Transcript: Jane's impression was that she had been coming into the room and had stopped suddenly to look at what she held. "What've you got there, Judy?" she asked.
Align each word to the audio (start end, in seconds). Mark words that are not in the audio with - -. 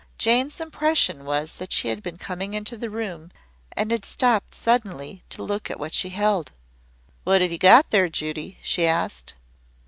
Jane's 0.17 0.59
impression 0.59 1.25
was 1.25 1.57
that 1.57 1.71
she 1.71 1.89
had 1.89 2.01
been 2.01 2.17
coming 2.17 2.55
into 2.55 2.75
the 2.75 2.89
room 2.89 3.29
and 3.73 3.91
had 3.91 4.03
stopped 4.03 4.55
suddenly 4.55 5.21
to 5.29 5.43
look 5.43 5.69
at 5.69 5.79
what 5.79 5.93
she 5.93 6.09
held. 6.09 6.53
"What've 7.23 7.51
you 7.51 7.59
got 7.59 7.91
there, 7.91 8.09
Judy?" 8.09 8.57
she 8.63 8.87
asked. 8.87 9.35